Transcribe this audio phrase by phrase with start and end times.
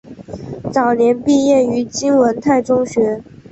[0.73, 3.21] 早年毕业于金文泰中学。